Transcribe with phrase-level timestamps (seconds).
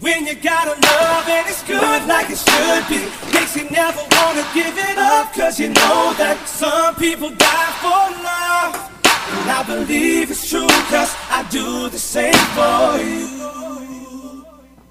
[0.00, 3.00] When you got a love and it's good like it should be,
[3.32, 5.32] makes you never wanna give it up.
[5.32, 8.90] Cause you know that some people die for love.
[9.40, 13.63] And I believe it's true, cause I do the same for you.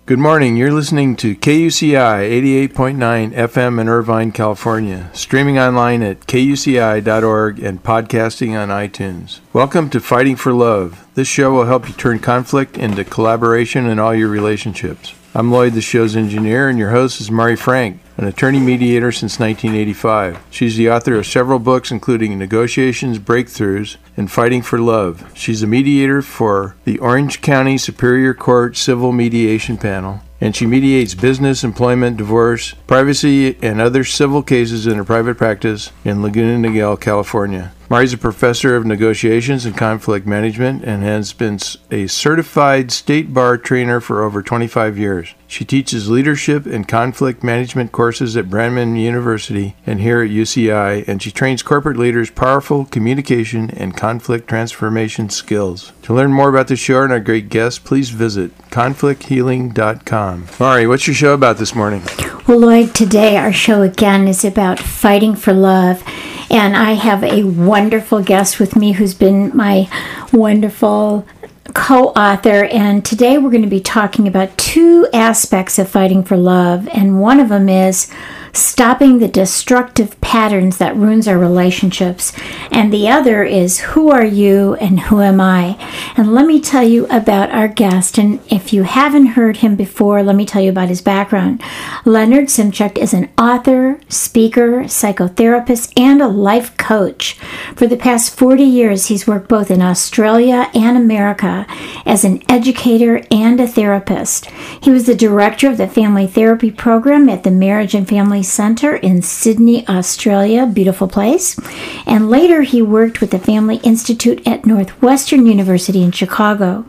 [0.05, 0.57] Good morning.
[0.57, 8.51] You're listening to KUCI 88.9 FM in Irvine, California, streaming online at kuci.org and podcasting
[8.51, 9.39] on iTunes.
[9.53, 11.07] Welcome to Fighting for Love.
[11.15, 15.15] This show will help you turn conflict into collaboration in all your relationships.
[15.33, 19.39] I'm Lloyd, the show's engineer, and your host is Mari Frank, an attorney mediator since
[19.39, 20.39] 1985.
[20.49, 25.31] She's the author of several books, including Negotiations Breakthroughs and Fighting for Love.
[25.33, 31.15] She's a mediator for the Orange County Superior Court Civil Mediation Panel, and she mediates
[31.15, 36.99] business, employment, divorce, privacy, and other civil cases in her private practice in Laguna Niguel,
[36.99, 37.71] California.
[37.89, 41.59] Mari's a professor of negotiations and conflict management and has been
[41.91, 45.35] a certified state bar trainer for over 25 years.
[45.47, 51.21] She teaches leadership and conflict management courses at Brandman University and here at UCI, and
[51.21, 55.91] she trains corporate leaders powerful communication and conflict transformation skills.
[56.03, 60.47] To learn more about the show and our great guests, please visit conflicthealing.com.
[60.59, 62.03] Mari, what's your show about this morning?
[62.47, 66.03] Well, Lloyd, today our show again is about fighting for love.
[66.49, 69.89] And I have a wonderful guest with me who's been my
[70.31, 71.25] wonderful
[71.73, 72.65] co author.
[72.65, 76.87] And today we're going to be talking about two aspects of fighting for love.
[76.93, 78.11] And one of them is
[78.53, 82.33] stopping the destructive patterns that ruins our relationships.
[82.71, 85.75] And the other is who are you and who am i?
[86.15, 88.17] And let me tell you about our guest.
[88.17, 91.61] And if you haven't heard him before let me tell you about his background.
[92.05, 97.33] Leonard Szymczak is an author speaker psychotherapist and a life coach.
[97.75, 101.65] For the past 40 years he's worked both in australia and america
[102.05, 104.45] as an educator and a therapist.
[104.81, 108.95] He was the director of the family therapy program at the marriage and family Center
[108.95, 111.59] in Sydney, Australia, beautiful place.
[112.05, 116.85] And later he worked with the Family Institute at Northwestern University in Chicago.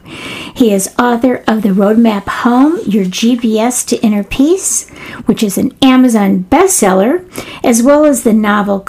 [0.54, 4.88] He is author of The Roadmap Home Your GPS to Inner Peace,
[5.26, 7.25] which is an Amazon bestseller,
[7.64, 8.81] as well as the novel.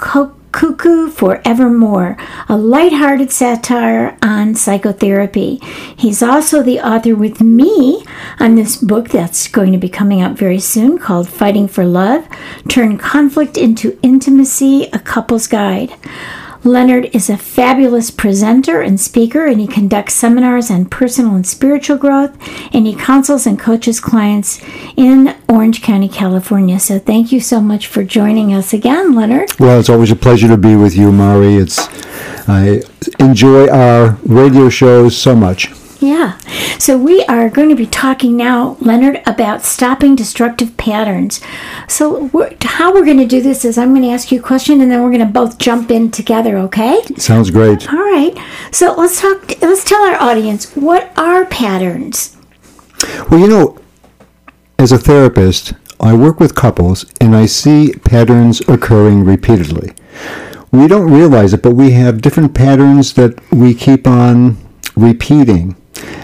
[0.52, 2.16] Cuckoo Forevermore,
[2.48, 5.56] a lighthearted satire on psychotherapy.
[5.96, 8.04] He's also the author with me
[8.40, 12.26] on this book that's going to be coming out very soon called Fighting for Love
[12.68, 15.92] Turn Conflict into Intimacy, a Couple's Guide.
[16.64, 21.96] Leonard is a fabulous presenter and speaker, and he conducts seminars on personal and spiritual
[21.96, 22.36] growth,
[22.74, 24.60] and he counsels and coaches clients
[24.96, 26.78] in Orange County, California.
[26.78, 29.58] So, thank you so much for joining us again, Leonard.
[29.58, 31.56] Well, it's always a pleasure to be with you, Mari.
[31.56, 31.88] It's
[32.48, 32.82] I
[33.18, 35.75] enjoy our radio shows so much.
[36.00, 36.38] Yeah.
[36.78, 41.40] So we are going to be talking now, Leonard, about stopping destructive patterns.
[41.88, 44.42] So we're, how we're going to do this is I'm going to ask you a
[44.42, 46.58] question, and then we're going to both jump in together.
[46.58, 47.02] Okay?
[47.16, 47.88] Sounds great.
[47.92, 48.36] All right.
[48.72, 49.60] So let's talk.
[49.62, 52.36] Let's tell our audience what are patterns.
[53.30, 53.78] Well, you know,
[54.78, 59.92] as a therapist, I work with couples and I see patterns occurring repeatedly.
[60.70, 64.58] We don't realize it, but we have different patterns that we keep on
[64.94, 65.76] repeating.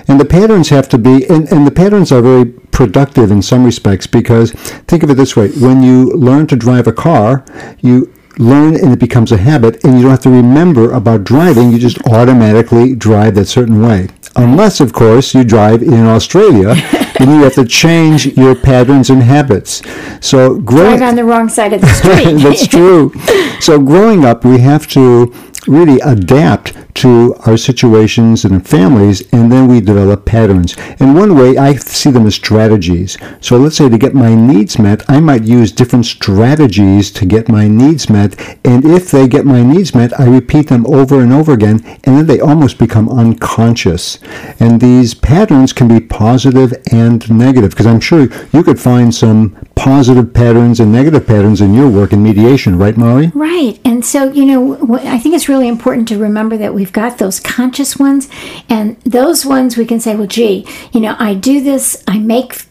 [0.09, 3.65] And the patterns have to be, and, and the patterns are very productive in some
[3.65, 4.53] respects because
[4.89, 7.45] think of it this way when you learn to drive a car,
[7.81, 11.71] you learn and it becomes a habit, and you don't have to remember about driving,
[11.71, 14.09] you just automatically drive that certain way.
[14.37, 16.75] Unless, of course, you drive in Australia,
[17.19, 19.83] then you have to change your patterns and habits.
[20.27, 22.35] So, growing, Right on the wrong side of the street.
[22.43, 23.13] that's true.
[23.61, 25.33] So growing up, we have to
[25.67, 30.77] really adapt to our situations and families, and then we develop patterns.
[31.01, 33.17] And one way I see them as strategies.
[33.41, 37.49] So let's say to get my needs met, I might use different strategies to get
[37.49, 38.39] my needs met.
[38.65, 42.17] And if they get my needs met, I repeat them over and over again, and
[42.17, 44.19] then they almost become unconscious.
[44.61, 49.57] And these patterns can be positive and negative, because I'm sure you could find some
[49.75, 53.29] positive patterns and negative patterns in your work in mediation, right, Mari?
[53.35, 53.81] Right.
[53.85, 57.39] And so, you know, I think it's really important to remember that we've got those
[57.39, 58.29] conscious ones,
[58.69, 62.67] and those ones we can say, well, gee, you know, I do this, I make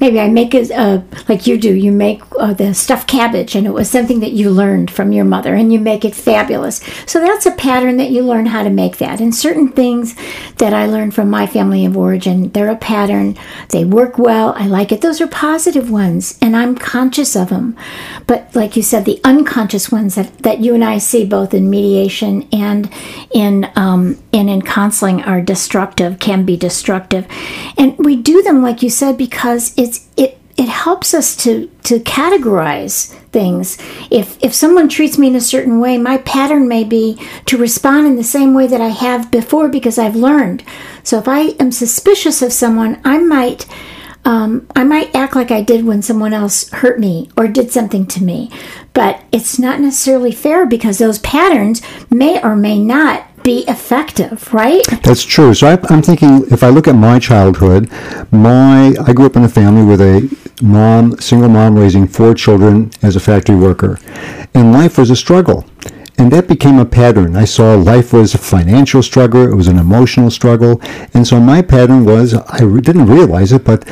[0.00, 3.66] maybe I make it uh, like you do, you make uh, the stuffed cabbage and
[3.66, 6.80] it was something that you learned from your mother and you make it fabulous.
[7.06, 9.20] So that's a pattern that you learn how to make that.
[9.20, 10.14] And certain things
[10.56, 13.36] that I learned from my family of origin, they're a pattern.
[13.70, 14.54] They work well.
[14.56, 15.00] I like it.
[15.00, 17.76] Those are positive ones and I'm conscious of them.
[18.26, 21.70] But like you said, the unconscious ones that, that you and I see both in
[21.70, 22.92] mediation and
[23.32, 27.26] in, um, and in counseling are destructive, can be destructive.
[27.76, 32.00] And we do them, like you said, because it's it it helps us to to
[32.00, 33.78] categorize things.
[34.10, 38.06] If if someone treats me in a certain way, my pattern may be to respond
[38.06, 40.64] in the same way that I have before because I've learned.
[41.04, 43.66] So if I am suspicious of someone, I might
[44.24, 48.04] um, I might act like I did when someone else hurt me or did something
[48.08, 48.50] to me,
[48.92, 51.80] but it's not necessarily fair because those patterns
[52.10, 54.84] may or may not be effective, right?
[55.02, 55.54] That's true.
[55.54, 57.90] So I, I'm thinking, if I look at my childhood,
[58.30, 60.30] my I grew up in a family with a
[60.62, 63.98] mom, single mom, raising four children as a factory worker,
[64.54, 65.64] and life was a struggle.
[66.18, 67.36] And that became a pattern.
[67.36, 70.80] I saw life was a financial struggle, it was an emotional struggle.
[71.14, 73.84] And so my pattern was I didn't realize it, but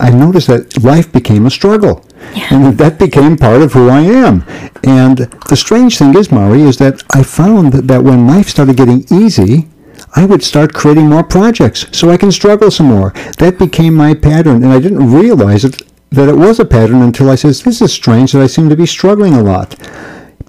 [0.00, 2.04] I noticed that life became a struggle.
[2.50, 4.44] And that became part of who I am.
[4.82, 5.18] And
[5.48, 9.04] the strange thing is, Mari, is that I found that, that when life started getting
[9.12, 9.68] easy,
[10.16, 13.12] I would start creating more projects so I can struggle some more.
[13.38, 17.30] That became my pattern, and I didn't realize it that it was a pattern until
[17.30, 19.76] I says, "This is strange that I seem to be struggling a lot."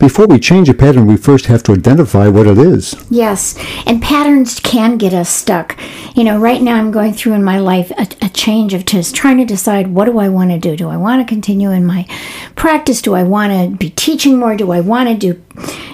[0.02, 2.96] Before we change a pattern, we first have to identify what it is.
[3.12, 3.56] Yes,
[3.86, 5.78] and patterns can get us stuck.
[6.16, 9.14] You know, right now I'm going through in my life a, a change of just
[9.14, 10.76] trying to decide what do I want to do?
[10.76, 12.08] Do I want to continue in my
[12.56, 13.00] practice?
[13.00, 14.58] Do I want to be teaching more?
[14.58, 15.40] Do I want to do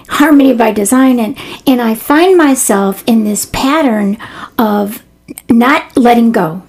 [0.07, 1.19] harmony by design?
[1.19, 1.37] And
[1.67, 4.17] and I find myself in this pattern
[4.57, 5.03] of
[5.49, 6.63] not letting go.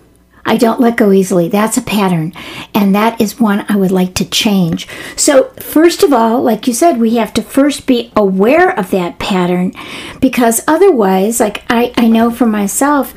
[0.48, 1.48] I don't let go easily.
[1.48, 2.32] That's a pattern.
[2.74, 4.88] And that is one I would like to change.
[5.14, 9.18] So, first of all, like you said, we have to first be aware of that
[9.18, 9.74] pattern
[10.20, 13.14] because otherwise, like I, I know for myself,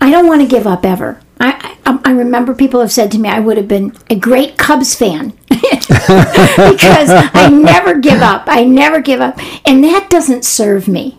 [0.00, 1.20] I don't want to give up ever.
[1.38, 4.56] I, I, I remember people have said to me I would have been a great
[4.56, 8.44] Cubs fan because I never give up.
[8.46, 9.38] I never give up.
[9.66, 11.18] And that doesn't serve me.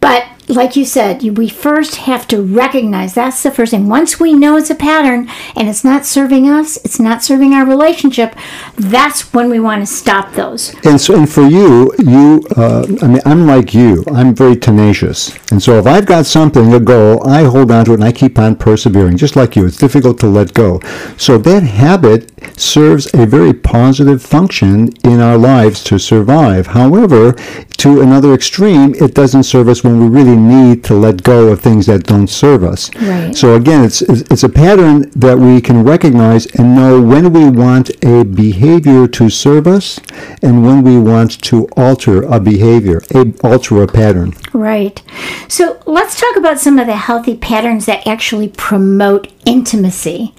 [0.00, 3.88] But like you said, we first have to recognize that's the first thing.
[3.88, 7.64] Once we know it's a pattern and it's not serving us, it's not serving our
[7.66, 8.34] relationship,
[8.76, 10.74] that's when we want to stop those.
[10.84, 14.04] And so, and for you, you, uh, I mean, I'm like you.
[14.12, 17.92] I'm very tenacious, and so if I've got something, a goal, I hold on to
[17.92, 19.16] it and I keep on persevering.
[19.16, 20.80] Just like you, it's difficult to let go.
[21.16, 26.68] So that habit serves a very positive function in our lives to survive.
[26.68, 27.32] However,
[27.78, 31.60] to another extreme, it doesn't serve us when we really need to let go of
[31.60, 32.94] things that don't serve us.
[32.96, 33.36] Right.
[33.36, 37.90] So again, it's it's a pattern that we can recognize and know when we want
[38.04, 40.00] a behavior to serve us
[40.42, 44.34] and when we want to alter a behavior, a, alter a pattern.
[44.52, 45.02] Right.
[45.48, 50.34] So let's talk about some of the healthy patterns that actually promote intimacy.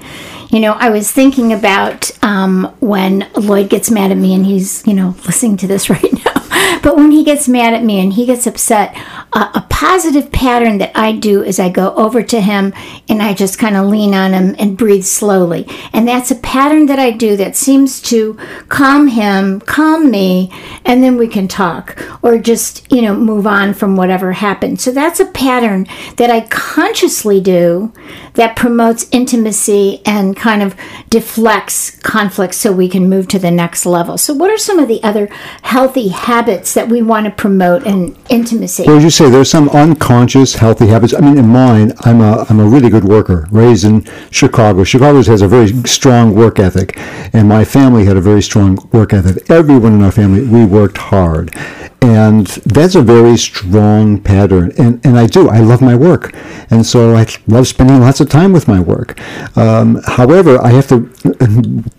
[0.49, 4.85] You know, I was thinking about um, when Lloyd gets mad at me, and he's,
[4.85, 6.30] you know, listening to this right now.
[6.81, 8.95] But when he gets mad at me and he gets upset,
[9.33, 12.73] uh, a positive pattern that I do is I go over to him
[13.07, 15.67] and I just kind of lean on him and breathe slowly.
[15.93, 18.35] And that's a pattern that I do that seems to
[18.67, 20.51] calm him, calm me,
[20.83, 24.81] and then we can talk or just, you know, move on from whatever happened.
[24.81, 27.93] So that's a pattern that I consciously do
[28.33, 30.75] that promotes intimacy and kind of
[31.09, 34.17] deflects conflict so we can move to the next level.
[34.17, 35.27] So, what are some of the other
[35.63, 38.83] healthy habits that we want to promote in intimacy?
[38.87, 41.13] Well, as you say, there's some unconscious healthy habits.
[41.13, 44.83] I mean, in mine, I'm a, I'm a really good worker, raised in Chicago.
[44.83, 46.97] Chicago has a very strong work ethic,
[47.33, 49.49] and my family had a very strong work ethic.
[49.49, 51.53] Everyone in our family, we worked hard.
[52.01, 54.71] And that's a very strong pattern.
[54.77, 55.49] And, and I do.
[55.49, 56.33] I love my work.
[56.71, 59.19] And so I love spending lots of time with my work.
[59.55, 61.01] Um, however, I have to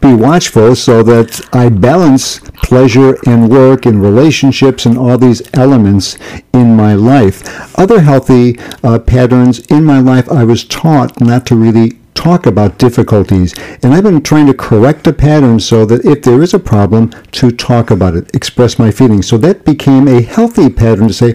[0.00, 6.18] be watchful so that I balance pleasure and work and relationships and all these elements
[6.52, 7.78] in my life.
[7.78, 12.78] Other healthy uh, patterns in my life, I was taught not to really talk about
[12.78, 13.54] difficulties.
[13.82, 17.10] And I've been trying to correct a pattern so that if there is a problem,
[17.32, 19.26] to talk about it, express my feelings.
[19.28, 21.34] So that became a healthy pattern to say,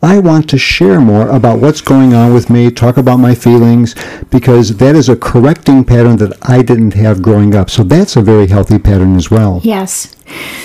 [0.00, 3.96] I want to share more about what's going on with me, talk about my feelings,
[4.30, 7.68] because that is a correcting pattern that I didn't have growing up.
[7.68, 9.60] So that's a very healthy pattern as well.
[9.64, 10.14] Yes.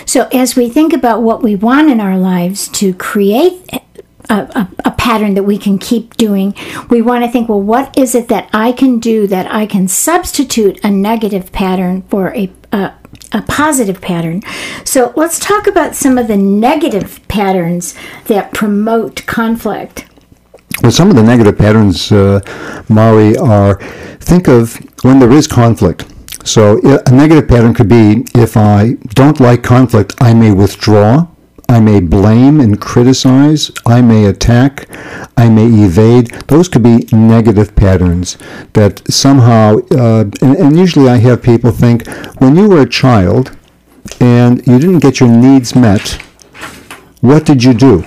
[0.05, 3.82] So as we think about what we want in our lives to create
[4.29, 6.55] a, a, pattern that we can keep doing.
[6.89, 9.87] We want to think, well, what is it that I can do that I can
[9.87, 12.93] substitute a negative pattern for a, a
[13.31, 14.41] a positive pattern.
[14.85, 20.05] So let's talk about some of the negative patterns that promote conflict.
[20.81, 22.41] Well, some of the negative patterns, uh,
[22.89, 23.79] Mari, are
[24.19, 26.05] think of when there is conflict.
[26.45, 31.27] So a negative pattern could be if I don't like conflict, I may withdraw,
[31.73, 34.87] I may blame and criticize, I may attack,
[35.35, 36.27] I may evade.
[36.45, 38.37] Those could be negative patterns
[38.73, 43.57] that somehow, uh, and, and usually I have people think when you were a child
[44.19, 46.21] and you didn't get your needs met,
[47.21, 48.05] what did you do?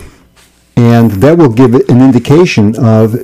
[0.78, 3.14] And that will give an indication of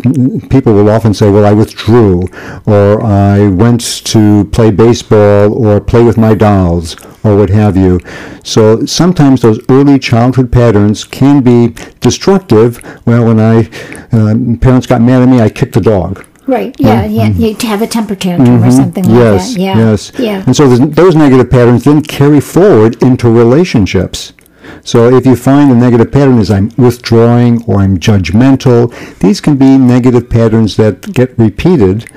[0.48, 2.22] people will often say, Well, I withdrew,
[2.64, 8.00] or I went to play baseball, or play with my dolls, or what have you.
[8.42, 12.80] So sometimes those early childhood patterns can be destructive.
[13.06, 13.68] Well, when I
[14.12, 16.24] uh, parents got mad at me, I kicked the dog.
[16.46, 16.74] Right.
[16.78, 17.04] Yeah.
[17.04, 17.28] Yeah.
[17.28, 19.20] You to have a temper tantrum or something like Mm-hmm.
[19.36, 19.60] Yes, that.
[19.60, 19.76] Yeah.
[19.78, 20.12] yes.
[20.18, 20.42] Yeah.
[20.46, 24.32] And so those negative patterns then carry forward into relationships.
[24.84, 29.56] So if you find a negative pattern is I'm withdrawing or I'm judgmental, these can
[29.56, 32.08] be negative patterns that get repeated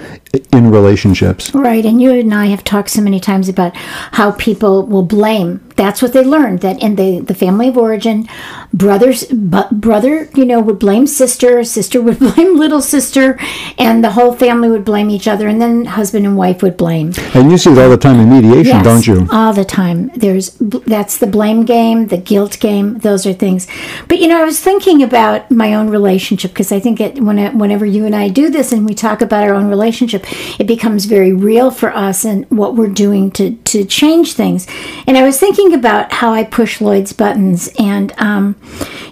[0.52, 1.54] in relationships.
[1.54, 5.62] Right, and you and I have talked so many times about how people will blame.
[5.76, 8.28] That's what they learned that in the, the family of origin,
[8.74, 13.38] brothers, but brother, you know, would blame sister, sister would blame little sister,
[13.78, 17.14] and the whole family would blame each other, and then husband and wife would blame.
[17.34, 19.28] And you see it all the time in mediation, don't you?
[19.32, 20.12] All the time.
[20.16, 23.00] There's that's the blame game, the guilt game.
[23.00, 23.68] Those are things.
[24.08, 27.40] But you know, I was thinking about my own relationship because I think it, when
[27.40, 30.26] it, whenever you and I do this and we talk about our own relationship,
[30.60, 34.68] it becomes very real for us and what we're doing to to change things.
[35.08, 38.56] And I was thinking about how I push Lloyd's buttons, and um,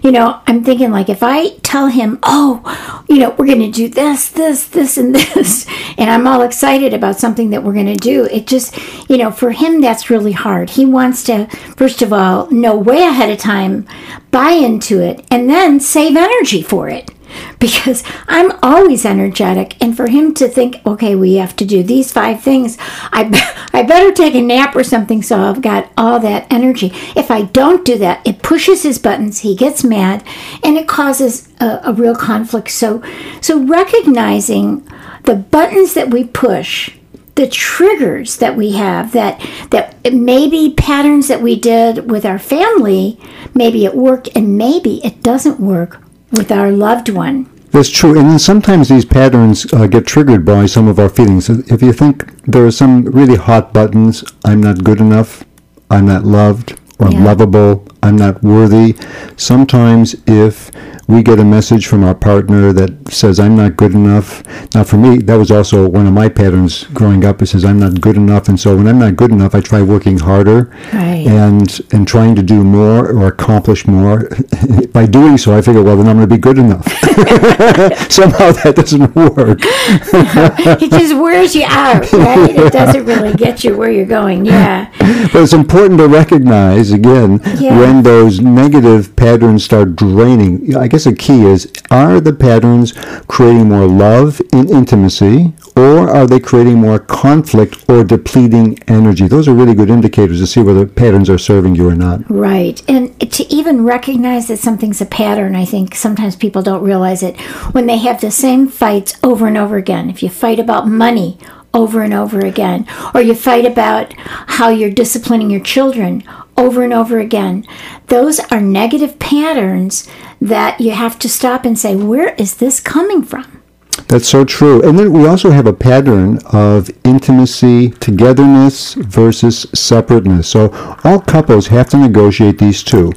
[0.02, 3.70] you know, I'm thinking like if I tell him, oh, you know, we're going to
[3.70, 5.66] do this, this, this, and this,
[5.98, 8.78] and I'm all excited about something that we're going to do, it just,
[9.08, 10.70] you know, for him, that's really hard.
[10.70, 13.86] He wants to, first of all, know way ahead of time,
[14.30, 17.10] buy into it, and then save energy for it.
[17.58, 22.12] Because I'm always energetic, and for him to think, okay, we have to do these
[22.12, 26.46] five things, I, I better take a nap or something so I've got all that
[26.52, 26.92] energy.
[27.16, 30.24] If I don't do that, it pushes his buttons, he gets mad,
[30.62, 32.70] and it causes a, a real conflict.
[32.70, 33.02] So,
[33.40, 34.88] so recognizing
[35.24, 36.94] the buttons that we push
[37.36, 43.18] the triggers that we have that that maybe patterns that we did with our family
[43.54, 46.00] maybe it worked and maybe it doesn't work
[46.32, 50.66] with our loved one That's true, and then sometimes these patterns uh, get triggered by
[50.66, 51.50] some of our feelings.
[51.74, 55.42] If you think there are some really hot buttons, I'm not good enough,
[55.90, 57.24] I'm not loved, or Yeah.
[57.28, 58.94] lovable, I'm not worthy.
[59.36, 60.70] Sometimes if
[61.06, 64.42] we get a message from our partner that says I'm not good enough.
[64.74, 67.42] Now, for me, that was also one of my patterns growing up.
[67.42, 69.82] It says I'm not good enough, and so when I'm not good enough, I try
[69.82, 71.26] working harder Right.
[71.26, 74.30] and and trying to do more or accomplish more.
[74.94, 76.86] By doing so, I figure, well, then I'm going to be good enough.
[78.10, 79.58] Somehow that doesn't work.
[80.82, 84.90] it just wears you out right it doesn't really get you where you're going yeah
[85.32, 87.78] But it's important to recognize again Yeah.
[87.78, 90.76] when those negative patterns start draining.
[90.76, 92.92] I guess the key is are the patterns
[93.28, 99.26] creating more love and intimacy or are they creating more conflict or depleting energy?
[99.26, 102.28] Those are really good indicators to see whether patterns are serving you or not.
[102.30, 102.82] Right.
[102.88, 107.40] And to even recognize that something's a pattern, I think sometimes people don't realize it
[107.72, 110.10] when they have the same fights over and over again.
[110.10, 111.38] If you fight about money
[111.74, 116.22] over and over again, or you fight about how you're disciplining your children
[116.56, 117.66] over and over again,
[118.06, 120.08] those are negative patterns
[120.40, 123.63] that you have to stop and say, where is this coming from?
[124.08, 124.82] That's so true.
[124.82, 130.48] And then we also have a pattern of intimacy, togetherness versus separateness.
[130.48, 130.70] So
[131.04, 133.12] all couples have to negotiate these two.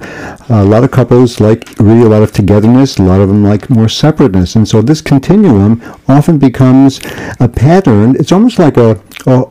[0.50, 3.70] a lot of couples like really a lot of togetherness, a lot of them like
[3.70, 4.56] more separateness.
[4.56, 7.00] And so this continuum often becomes
[7.40, 8.16] a pattern.
[8.16, 8.92] It's almost like a,
[9.26, 9.42] a,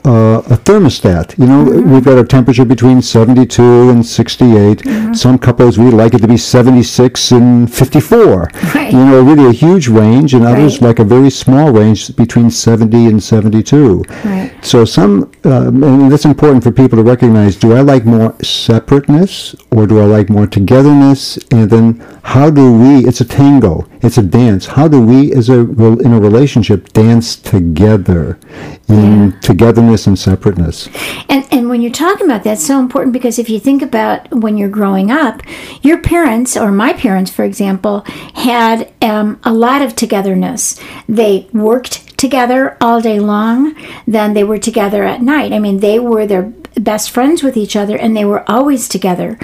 [0.55, 1.39] a thermostat.
[1.39, 1.93] You know, mm-hmm.
[1.93, 4.79] we've got a temperature between 72 and 68.
[4.79, 5.15] Mm-hmm.
[5.15, 8.51] Some couples really like it to be 76 and 54.
[8.75, 8.93] Right.
[8.93, 10.89] You know, really a huge range, and others Right.
[10.89, 14.05] like a very small range between 70 and 72.
[14.25, 14.53] Right.
[14.63, 19.55] So some, um, and that's important for people to recognize, do I like more separateness
[19.71, 21.39] or do I like more togetherness?
[21.51, 24.67] And then how do we, it's a tango, it's a dance.
[24.67, 28.39] How do we as a, in a relationship dance together
[28.89, 30.89] in togetherness and separateness.
[31.29, 34.33] And and when you're talking about that, it's so important because if you think about
[34.33, 35.43] when you're growing up,
[35.83, 38.01] your parents or my parents, for example,
[38.35, 40.81] had um, a lot of togetherness.
[41.09, 43.75] They worked together all day long.
[44.07, 45.53] Then they were together at night.
[45.53, 49.39] I mean, they were their best friends with each other and they were always together.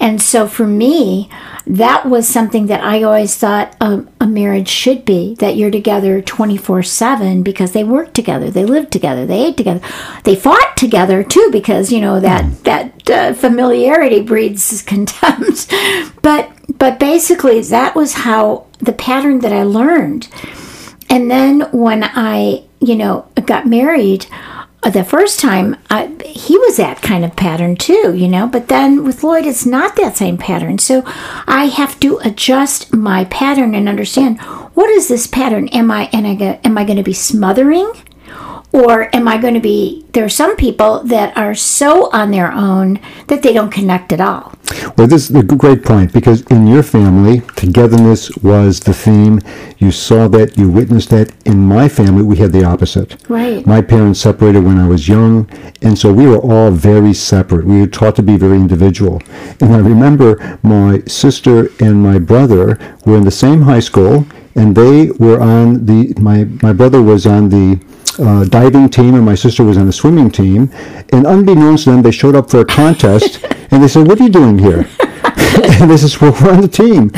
[0.00, 1.30] And so for me,
[1.66, 6.22] that was something that I always thought um, a marriage should be that you're together
[6.22, 9.86] 24 7 because they worked together, they lived together, they ate together,
[10.24, 15.72] they fought together too because, you know, that, that uh, familiarity breeds contempt.
[16.22, 20.28] but, but basically, that was how the pattern that I learned.
[21.10, 24.26] And then when I, you know, got married,
[24.82, 29.04] the first time I, he was that kind of pattern too, you know, but then
[29.04, 30.78] with Lloyd, it's not that same pattern.
[30.78, 31.02] So
[31.46, 34.40] I have to adjust my pattern and understand
[34.74, 35.68] what is this pattern?
[35.68, 37.92] Am I, and I am I going to be smothering?
[38.72, 40.04] Or am I going to be?
[40.12, 44.20] There are some people that are so on their own that they don't connect at
[44.20, 44.52] all.
[44.96, 49.40] Well, this is a great point because in your family, togetherness was the theme.
[49.78, 51.32] You saw that, you witnessed that.
[51.46, 53.16] In my family, we had the opposite.
[53.30, 53.66] Right.
[53.66, 55.48] My parents separated when I was young,
[55.80, 57.64] and so we were all very separate.
[57.64, 59.22] We were taught to be very individual.
[59.60, 64.76] And I remember my sister and my brother were in the same high school, and
[64.76, 67.80] they were on the, my, my brother was on the
[68.18, 70.70] uh, diving team and my sister was on the swimming team.
[71.12, 74.24] And unbeknownst to them, they showed up for a contest and they said, What are
[74.24, 74.88] you doing here?
[75.80, 77.10] and they said, Well, we're on the team.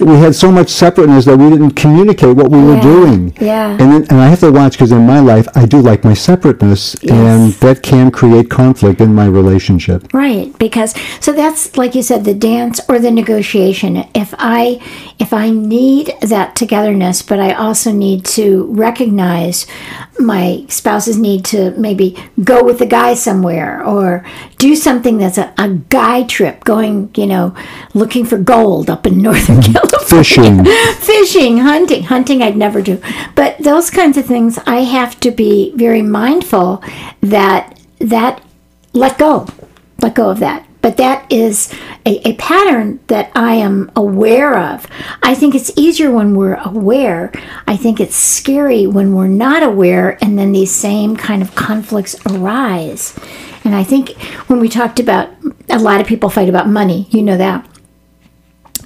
[0.00, 3.36] We had so much separateness that we didn't communicate what we were doing.
[3.40, 3.70] yeah.
[3.70, 6.14] And, then, and I have to watch because in my life, I do like my
[6.14, 10.12] separateness, and that can create conflict in my relationship.
[10.12, 13.96] Right, because so that's like you said, the dance or the negotiation.
[14.14, 14.80] If I
[15.18, 19.66] if I need that togetherness, but I also need to recognize
[20.18, 24.24] my spouse's need to maybe go with the guy somewhere or
[24.58, 27.54] do something that's a, a guy trip, going, you know,
[27.94, 29.85] looking for gold up in Northern mm-hmm.
[30.06, 30.64] Fishing.
[30.98, 32.04] fishing, hunting.
[32.04, 33.00] Hunting I'd never do.
[33.34, 36.82] But those kinds of things I have to be very mindful
[37.20, 38.42] that that
[38.92, 39.46] let go.
[40.00, 40.66] Let go of that.
[40.82, 41.72] But that is
[42.04, 44.86] a, a pattern that I am aware of.
[45.20, 47.32] I think it's easier when we're aware.
[47.66, 52.14] I think it's scary when we're not aware and then these same kind of conflicts
[52.26, 53.18] arise.
[53.64, 54.10] And I think
[54.48, 55.28] when we talked about
[55.68, 57.68] a lot of people fight about money, you know that.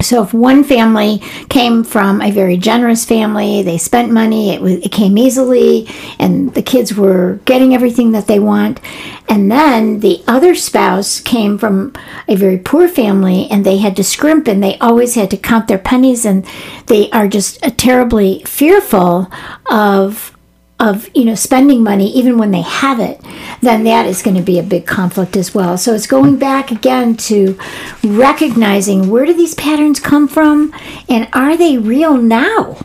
[0.03, 4.73] So if one family came from a very generous family, they spent money, it, was,
[4.75, 8.81] it came easily, and the kids were getting everything that they want.
[9.29, 11.93] And then the other spouse came from
[12.27, 15.69] a very poor family and they had to scrimp and they always had to count
[15.69, 16.45] their pennies and
[16.87, 19.31] they are just uh, terribly fearful
[19.71, 20.37] of
[20.81, 23.21] of you know spending money even when they have it
[23.61, 26.71] then that is going to be a big conflict as well so it's going back
[26.71, 27.59] again to
[28.03, 30.73] recognizing where do these patterns come from
[31.09, 32.79] and are they real now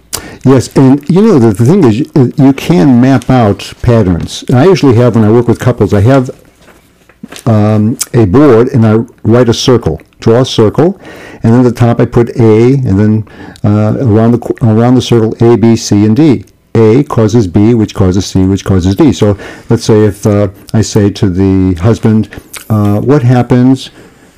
[0.43, 1.99] Yes, and you know the, the thing is,
[2.38, 4.43] you, can map out patterns.
[4.43, 6.29] And I usually have when I work with couples, I have
[7.47, 10.99] um, a board and I write a circle, draw a circle,
[11.41, 13.27] and then at the top I put A, and then
[13.63, 16.45] uh, around the around the circle A, B, C, and D.
[16.76, 19.14] A causes B, which causes C, which causes D.
[19.14, 19.38] So
[19.70, 22.30] let's say if uh, I say to the husband,
[22.70, 23.92] uh, "What happens?"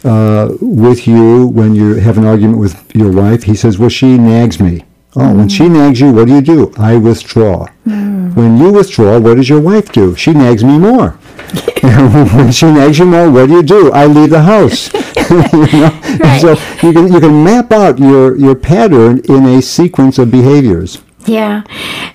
[0.04, 4.18] Uh, with you when you have an argument with your wife, he says, "Well, she
[4.18, 4.84] nags me."
[5.16, 6.72] Oh, when she nags you, what do you do?
[6.78, 7.66] I withdraw.
[7.86, 10.16] When you withdraw, what does your wife do?
[10.16, 11.10] She nags me more.
[11.82, 13.92] when she nags you more, what do you do?
[13.92, 14.94] I leave the house.
[15.30, 16.00] you know?
[16.20, 16.40] Right.
[16.40, 16.52] So
[16.86, 21.02] you can you can map out your your pattern in a sequence of behaviors.
[21.28, 21.64] Yeah.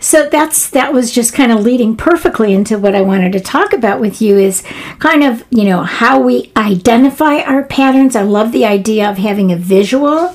[0.01, 3.72] So that's that was just kind of leading perfectly into what I wanted to talk
[3.72, 4.62] about with you is
[4.98, 8.16] kind of, you know, how we identify our patterns.
[8.16, 10.35] I love the idea of having a visual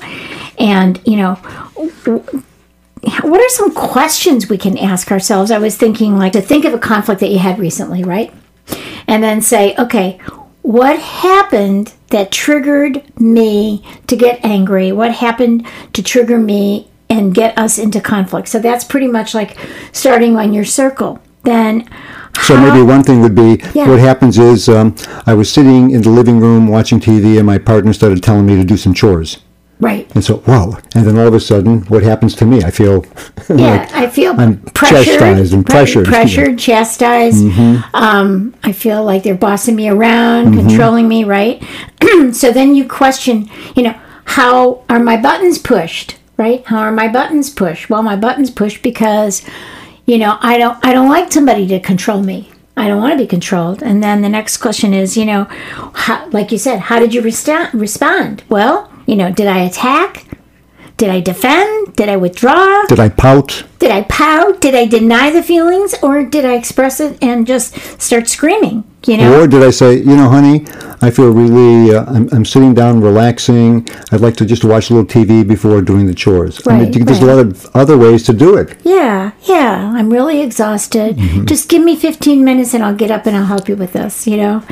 [0.58, 1.34] and, you know,
[3.22, 5.50] what are some questions we can ask ourselves?
[5.50, 8.32] I was thinking like to think of a conflict that you had recently, right?
[9.06, 10.20] And then say, okay,
[10.62, 14.92] what happened that triggered me to get angry?
[14.92, 18.48] What happened to trigger me and get us into conflict?
[18.48, 19.56] So that's pretty much like
[19.92, 21.20] starting on your circle.
[21.44, 21.88] Then
[22.42, 23.88] So maybe one thing would be Yeah.
[23.88, 24.94] what happens is um,
[25.26, 28.56] I was sitting in the living room watching TV, and my partner started telling me
[28.56, 29.38] to do some chores.
[29.80, 30.06] right.
[30.14, 30.76] And so, wow.
[30.96, 32.62] And then all of a sudden, what happens to me?
[32.64, 33.04] I feel
[33.48, 36.04] Yeah, like I feel I'm pressured, chastised and pressured.
[36.06, 36.12] Mm-hmm.
[36.14, 37.44] pressured, chastised.
[37.94, 40.68] Um, I feel like they're bossing me around, Mm-hmm.
[40.68, 41.62] controlling me, right?
[42.32, 43.94] so then you question, you know,
[44.24, 46.64] how are my buttons pushed, right?
[46.66, 47.90] How are my buttons pushed?
[47.90, 49.44] Well, my buttons pushed because,
[50.06, 52.50] you know, I don't, I don't like somebody to control me.
[52.76, 53.82] I don't want to be controlled.
[53.82, 55.44] And then the next question is, you know,
[55.94, 58.44] how, like you said, how did you resta- respond?
[58.48, 60.24] Well, you know, did I attack?
[60.96, 61.96] Did I defend?
[61.96, 62.84] Did I withdraw?
[62.86, 63.64] Did I pout?
[63.78, 64.60] Did I pout?
[64.60, 65.94] Did I deny the feelings?
[66.02, 68.84] Or did I express it and just start screaming?
[69.06, 69.42] You know?
[69.42, 70.66] Or did I say, you know, honey,
[71.00, 73.88] I feel really, uh, I'm, I'm sitting down, relaxing.
[74.10, 76.60] I'd like to just watch a little TV before doing the chores.
[76.66, 78.76] I mean, Right, there's a lot of other ways to do it.
[78.82, 79.92] Yeah, yeah.
[79.94, 81.16] I'm really exhausted.
[81.16, 81.44] Mm-hmm.
[81.44, 84.26] Just give me 15 minutes and I'll get up and I'll help you with this,
[84.26, 84.64] you know?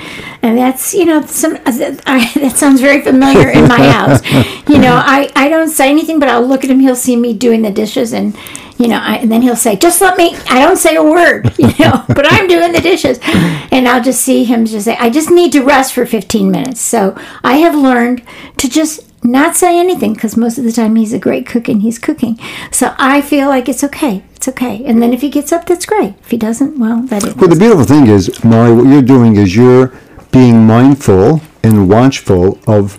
[0.42, 4.22] And that's, you know, some I, that sounds very familiar in my house.
[4.68, 6.80] You know, I, I don't say anything, but I'll look at him.
[6.80, 8.36] He'll see me doing the dishes and,
[8.78, 11.52] you know, I, and then he'll say, just let me, I don't say a word,
[11.58, 13.18] you know, but I'm doing the dishes.
[13.22, 16.80] And I'll just see him just say, I just need to rest for 15 minutes.
[16.80, 18.22] So I have learned
[18.58, 21.82] to just not say anything because most of the time he's a great cook and
[21.82, 22.38] he's cooking.
[22.70, 24.22] So I feel like it's okay.
[24.34, 24.84] It's okay.
[24.84, 26.14] And then if he gets up, that's great.
[26.20, 27.34] If he doesn't, well, that is.
[27.34, 29.92] Well, the beautiful thing is, Mari, what you're doing is you're
[30.30, 32.98] being mindful and watchful of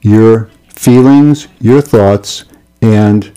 [0.00, 2.44] your feelings, your thoughts,
[2.80, 3.35] and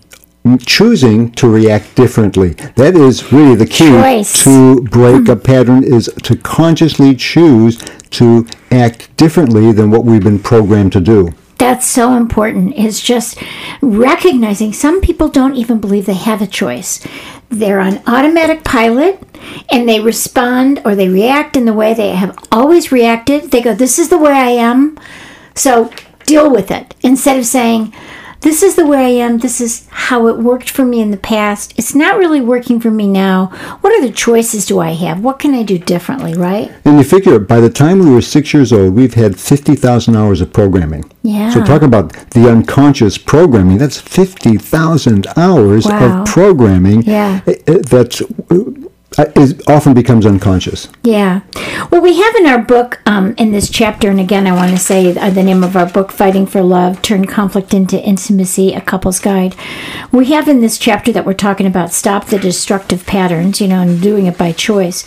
[0.66, 2.50] choosing to react differently.
[2.76, 4.44] That is really the key Choice.
[4.44, 7.78] to break a pattern is to consciously choose
[8.12, 11.30] to act differently than what we've been programmed to do.
[11.58, 12.76] That's so important.
[12.76, 13.38] Is just
[13.82, 17.06] recognizing some people don't even believe they have a choice.
[17.50, 19.22] They're on automatic pilot
[19.70, 23.52] and they respond or they react in the way they have always reacted.
[23.52, 24.98] They go, This is the way I am,
[25.54, 25.92] so
[26.26, 26.96] deal with it.
[27.02, 27.94] Instead of saying,
[28.42, 31.18] This is the way I am, this is how it worked for me in the
[31.18, 31.74] past.
[31.78, 33.48] It's not really working for me now.
[33.82, 35.22] What other choices do I have?
[35.22, 36.72] What can I do differently, right?
[36.86, 40.40] And you figure by the time we were six years old, we've had 50,000 hours
[40.40, 41.12] of programming.
[41.22, 41.50] Yeah.
[41.52, 43.78] So talk about the unconscious programming.
[43.78, 46.22] That's 50,000 hours Wow.
[46.22, 47.42] of programming Yeah.
[47.46, 48.89] eh, eh, that uh,
[49.36, 50.90] is, often becomes unconscious.
[51.04, 51.42] Yeah.
[51.92, 54.78] Well, we have in our book, um, in this chapter, and again, I want to
[54.78, 59.20] say the name of our book, Fighting for Love Turn Conflict into Intimacy, a Couple's
[59.20, 59.56] Guide.
[60.12, 63.82] We have in this chapter that we're talking about stop the destructive patterns, you know,
[63.82, 65.06] and doing it by choice.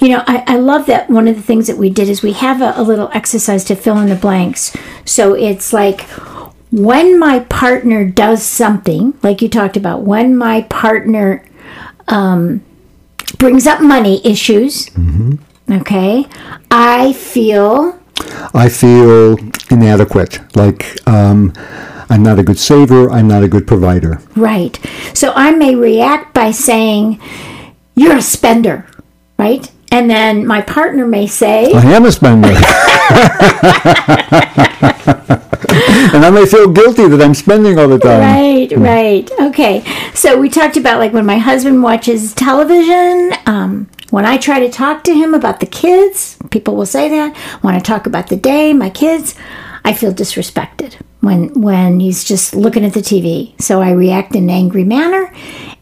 [0.00, 2.32] You know, I, I love that one of the things that we did is we
[2.32, 4.76] have a, a little exercise to fill in the blanks.
[5.04, 6.02] So it's like,
[6.70, 11.44] when my partner does something, like you talked about, when my partner
[12.06, 12.62] um,
[13.38, 14.90] brings up money issues,
[15.70, 16.26] okay,
[16.70, 17.98] I feel
[18.54, 19.38] I feel
[19.70, 21.52] inadequate, like um,
[22.10, 24.20] I'm not a good saver, I'm not a good provider.
[24.36, 24.78] right.
[25.14, 27.20] So I may react by saying,
[27.94, 28.86] You're a spender,
[29.38, 29.70] right?
[29.92, 32.48] And then my partner may say, I am a spender.
[36.14, 38.20] and I may feel guilty that I'm spending all the time.
[38.20, 39.30] Right, right.
[39.40, 39.84] Okay.
[40.14, 44.70] So we talked about like when my husband watches television, um, when I try to
[44.70, 47.36] talk to him about the kids, people will say that.
[47.62, 49.34] When I talk about the day, my kids,
[49.84, 53.60] I feel disrespected when when he's just looking at the TV.
[53.60, 55.32] So I react in an angry manner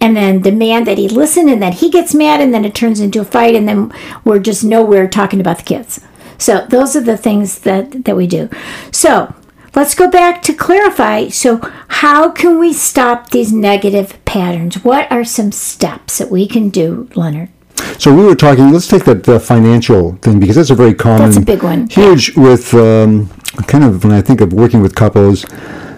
[0.00, 3.00] and then demand that he listen and then he gets mad and then it turns
[3.00, 3.92] into a fight and then
[4.24, 6.00] we're just nowhere talking about the kids.
[6.38, 8.48] So those are the things that that we do.
[8.92, 9.34] So
[9.78, 11.28] let's go back to clarify.
[11.28, 11.60] So,
[12.02, 14.82] how can we stop these negative patterns?
[14.84, 17.50] What are some steps that we can do, Leonard?
[17.98, 18.72] So we were talking.
[18.72, 21.88] Let's take that the financial thing because that's a very common, That's a big one,
[21.88, 23.28] huge with um,
[23.66, 25.44] kind of when I think of working with couples,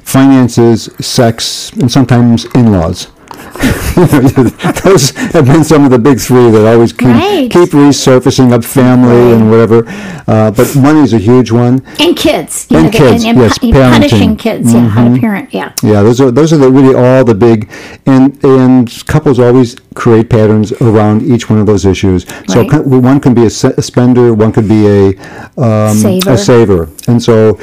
[0.02, 3.08] finances, sex, and sometimes in-laws.
[4.84, 7.50] Those have been some of the big three that always keep, Right.
[7.50, 9.84] keep resurfacing up family and whatever.
[10.26, 11.82] Uh, but money is a huge one.
[11.98, 15.52] And kids, you And the- kids, and, yes, pu- punishing kids, yeah, how to parent,
[15.52, 15.72] yeah.
[15.82, 17.68] Yeah, those are those are the, really all the big,
[18.06, 22.24] and and couples always create patterns around each one of those issues.
[22.48, 22.70] So Right.
[22.70, 25.08] co- one can be a, a spender, one could be a
[25.60, 26.30] um, Saver.
[26.30, 27.58] a saver, and so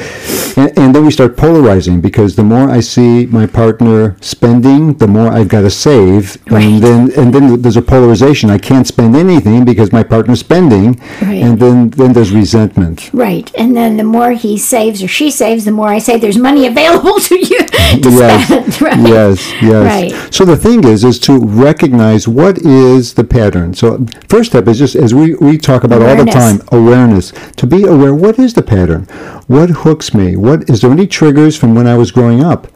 [0.57, 5.07] and, and then we start polarizing because the more I see my partner spending, the
[5.07, 6.63] more I've got to save, Right.
[6.65, 8.49] and then and then there's a polarization.
[8.49, 11.41] I can't spend anything because my partner's spending, Right.
[11.45, 13.10] and then then there's resentment.
[13.13, 13.51] Right.
[13.55, 16.67] And then the more he saves or she saves, the more I say there's money
[16.67, 17.60] available to you
[18.03, 18.81] to yes, spend.
[18.81, 18.99] Right.
[19.07, 19.83] yes, yes.
[20.13, 20.33] Right.
[20.33, 23.73] So the thing is, is to recognize what is the pattern.
[23.73, 27.31] So first step is just as we, we talk about all the time, awareness.
[27.57, 29.07] To be aware, what is the pattern?
[29.47, 30.36] What hooks me?
[30.36, 32.67] What is there any triggers from when I was growing up?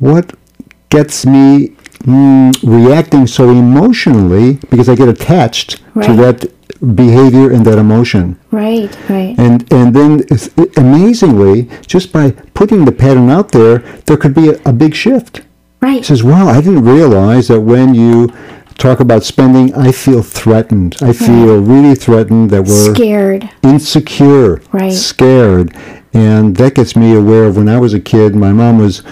[0.00, 0.32] What
[0.88, 1.68] gets me
[2.00, 6.50] mm, reacting so emotionally because I get attached to that
[6.96, 8.38] behavior and that emotion?
[8.50, 9.34] Right, right.
[9.38, 10.24] And and then
[10.76, 15.42] amazingly, just by putting the pattern out there, there could be a, a big shift.
[15.80, 16.00] Right.
[16.00, 18.32] It says, "Wow, I didn't realize that when you
[18.78, 20.96] talk about spending, I feel threatened.
[21.00, 23.48] I feel really threatened that we're Scared.
[23.62, 24.92] insecure, Right.
[24.92, 25.74] scared.
[26.16, 29.02] And that gets me aware of when I was a kid, my mom was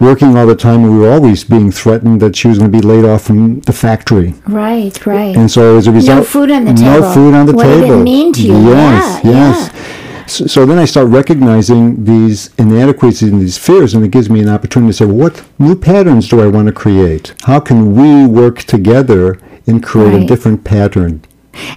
[0.00, 2.78] working all the time and we were always being threatened that she was going to
[2.78, 4.34] be laid off from the factory.
[4.46, 5.36] Right, right.
[5.36, 7.00] And so as a result, no food on the table.
[7.00, 8.00] no food on the What did table.
[8.00, 8.54] it mean to you?
[8.54, 9.96] Yes, Yeah, yes.
[10.32, 14.40] So, so then I start recognizing these inadequacies and these fears, and it gives me
[14.40, 17.34] an opportunity to say, well, what new patterns do I want to create?
[17.42, 21.22] How can we work together and create a different pattern?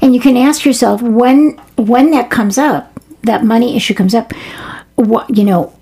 [0.03, 2.92] And you can ask yourself when when that comes up,
[3.23, 4.31] that money issue comes up.
[4.95, 5.73] What you know,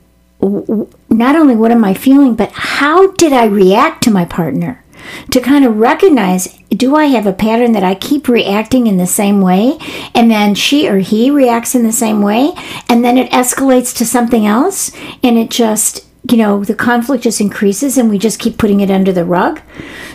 [1.09, 4.83] not only what am I feeling, but how did I react to my partner?
[5.31, 9.07] To kind of recognize, do I have a pattern that I keep reacting in the
[9.07, 9.77] same way,
[10.13, 12.53] and then she or he reacts in the same way,
[12.87, 14.91] and then it escalates to something else,
[15.23, 18.91] and it just you know the conflict just increases and we just keep putting it
[18.91, 19.59] under the rug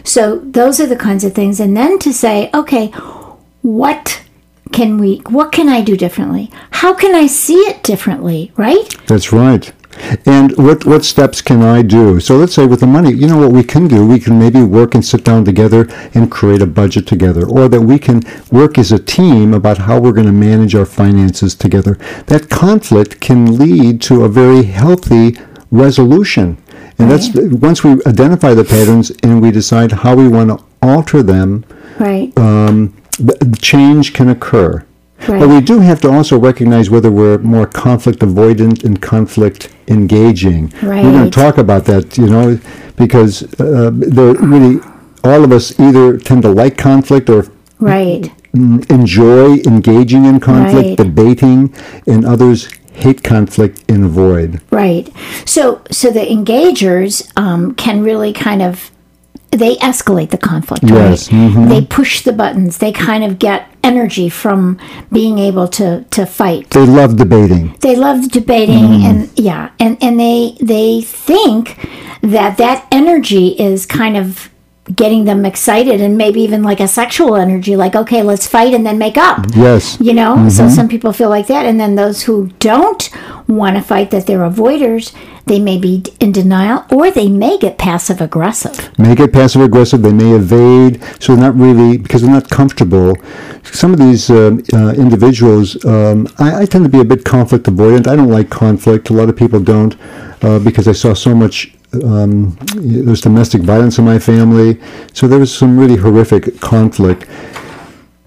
[0.04, 2.88] so those are the kinds of things and then to say okay
[3.62, 4.22] what
[4.72, 9.32] can we what can i do differently how can i see it differently right That's
[9.32, 9.72] right.
[10.26, 12.20] And what what steps can I do?
[12.20, 14.06] So let's say with the money, you know what we can do?
[14.06, 17.80] We can maybe work and sit down together and create a budget together, or that
[17.80, 21.98] we can work as a team about how we're going to manage our finances together.
[22.26, 25.38] That conflict can lead to a very healthy
[25.70, 26.58] resolution.
[26.98, 31.22] And that's once we identify the patterns and we decide how we want to alter
[31.22, 31.64] them,
[31.98, 34.84] right the the change can occur.
[35.28, 35.40] Right.
[35.40, 40.72] But we do have to also recognize whether we're more conflict avoidant and conflict engaging.
[40.82, 41.24] We're going Right.
[41.24, 42.58] to talk about that, you know,
[42.96, 44.80] because uh, there really
[45.24, 47.46] all of us either tend to like conflict or
[47.80, 50.96] right mm, enjoy engaging in conflict, Right.
[50.98, 51.72] debating,
[52.06, 54.60] and others hate conflict and avoid.
[54.70, 55.10] right
[55.44, 58.90] so so the engagers um, can really kind of
[59.50, 61.68] they escalate the conflict Yes, right mhm.
[61.68, 64.78] they push the buttons they kind of get energy from
[65.12, 67.76] being able to to fight They love debating.
[67.80, 69.06] they love debating Mm-hmm.
[69.06, 71.78] and yeah and and they they think
[72.22, 74.50] that that energy is kind of
[74.94, 78.84] getting them excited and maybe even like a sexual energy like okay let's fight and
[78.86, 79.98] then make up Yes.
[80.00, 80.48] you know Mm-hmm.
[80.48, 83.10] so some people feel like that and then those who don't
[83.48, 85.12] want to fight that they're avoiders
[85.46, 90.02] they may be in denial or they may get passive aggressive may get passive aggressive.
[90.02, 93.16] They may evade, so they're not really because they're not comfortable.
[93.64, 97.66] Some of these um, uh, individuals, um, I, I tend to be a bit conflict
[97.66, 98.06] avoidant.
[98.06, 99.10] I don't like conflict.
[99.10, 99.96] A lot of people don't
[100.42, 101.72] uh, because I saw so much.
[102.04, 104.80] Um, there's domestic violence in my family,
[105.14, 107.26] so there was some really horrific conflict.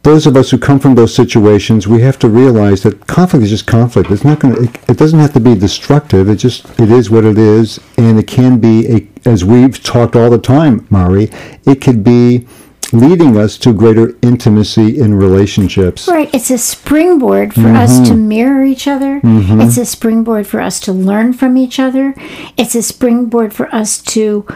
[0.04, 3.50] Those of us who come from those situations, we have to realize that conflict is
[3.50, 4.10] just conflict.
[4.12, 4.64] It's not going to.
[4.64, 6.30] It, it doesn't have to be destructive.
[6.30, 9.10] It just it is what it is, and it can be a.
[9.26, 11.30] As we've talked all the time, Mari,
[11.66, 12.48] it could be
[12.92, 16.08] leading us to greater intimacy in relationships.
[16.08, 16.34] Right.
[16.34, 18.28] It's a springboard for us to mm-hmm.
[18.28, 19.20] mirror each other.
[19.22, 19.62] Mm-hmm.
[19.62, 22.16] It's a springboard for us to learn from each other.
[22.58, 24.48] It's a springboard for us to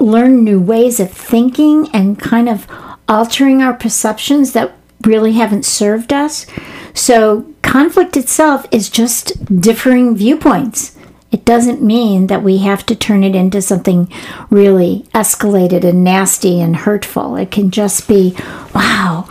[0.00, 2.66] learn new ways of thinking and kind of
[3.08, 4.72] altering our perceptions that
[5.06, 6.46] really haven't served us.
[6.94, 10.96] So, conflict itself is just differing viewpoints.
[11.30, 14.12] It doesn't mean that we have to turn it into something
[14.50, 17.36] really escalated and nasty and hurtful.
[17.36, 18.36] It can just be,
[18.74, 19.26] wow,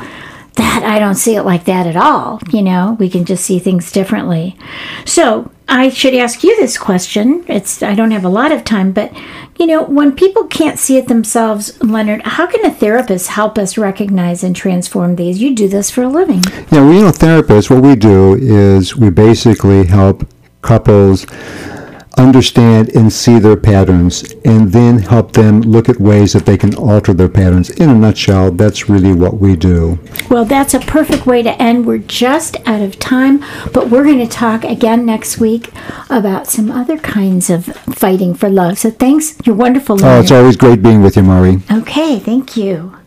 [0.56, 2.42] that I don't see it like that at all.
[2.52, 4.58] You know, we can just see things differently.
[5.06, 7.46] So I should ask you this question.
[7.48, 9.14] It's I don't have a lot of time, but
[9.58, 13.78] you know, when people can't see it themselves, Leonard, how can a therapist help us
[13.78, 15.42] recognize and transform these?
[15.42, 16.44] You do this for a living.
[16.72, 20.28] Yeah, well, you know, therapists, what we do is we basically help
[20.62, 21.26] couples
[22.18, 26.76] understand and see their patterns and then help them look at ways that they can
[26.76, 27.70] alter their patterns.
[27.70, 29.98] In a nutshell, that's really what we do.
[30.30, 31.86] Well, that's a perfect way to end.
[31.86, 33.40] We're just out of time,
[33.74, 35.70] but we're going to talk again next week
[36.10, 38.78] about some other kinds of fighting for love.
[38.78, 39.36] So thanks.
[39.46, 41.62] You're wonderful, Oh, it's always great being with you, Mari.
[41.72, 42.98] Okay, thank you.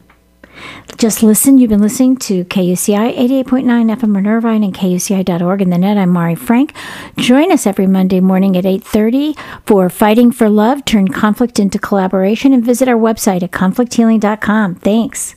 [0.96, 1.58] Just listen.
[1.58, 5.98] You've been listening to KUCI 88.9 FM in Irvine and KUCI.org and the net.
[5.98, 6.72] I'm Mari Frank.
[7.16, 12.52] Join us every Monday morning at 8.30 for Fighting for Love, Turn Conflict into Collaboration,
[12.52, 14.76] and visit our website at conflicthealing.com.
[14.76, 15.34] Thanks.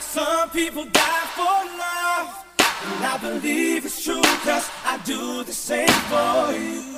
[0.00, 1.42] some people die for
[1.78, 2.44] love.
[2.58, 6.97] And I believe it's true, cause I do the same for you.